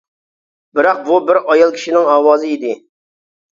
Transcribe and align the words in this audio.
بىراق 0.79 1.03
بۇ 1.09 1.19
بىر 1.27 1.41
ئايال 1.43 1.75
كىشىنىڭ 1.77 2.11
ئاۋازى 2.17 2.53
ئىدى. 2.57 2.75